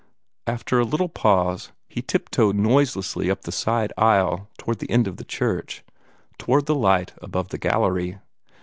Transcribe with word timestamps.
After 0.47 0.79
a 0.79 0.83
little 0.83 1.09
pause, 1.09 1.71
he 1.87 2.01
tiptoed 2.01 2.55
noiselessly 2.55 3.29
up 3.29 3.43
the 3.43 3.51
side 3.51 3.93
aisle 3.99 4.49
toward 4.57 4.79
the 4.79 4.89
end 4.89 5.07
of 5.07 5.17
the 5.17 5.23
church 5.23 5.83
toward 6.39 6.65
the 6.65 6.73
light 6.73 7.13
above 7.21 7.49
the 7.49 7.59
gallery. 7.59 8.17